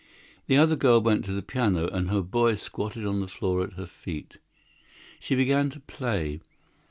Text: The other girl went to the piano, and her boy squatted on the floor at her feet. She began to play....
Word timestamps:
The 0.47 0.57
other 0.57 0.75
girl 0.75 0.99
went 0.99 1.25
to 1.25 1.31
the 1.31 1.43
piano, 1.43 1.85
and 1.87 2.09
her 2.09 2.23
boy 2.23 2.55
squatted 2.55 3.05
on 3.05 3.19
the 3.19 3.27
floor 3.27 3.63
at 3.63 3.73
her 3.73 3.85
feet. 3.85 4.39
She 5.19 5.35
began 5.35 5.69
to 5.69 5.79
play.... 5.79 6.41